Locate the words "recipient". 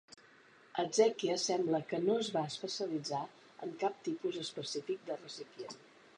5.23-5.81